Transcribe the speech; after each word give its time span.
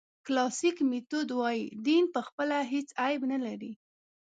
کلاسیک 0.25 0.77
میتود 0.89 1.29
وایي 1.39 1.63
دین 1.87 2.03
پخپله 2.15 2.57
هېڅ 2.71 2.87
عیب 3.05 3.21
نه 3.31 3.37
لري. 3.45 3.71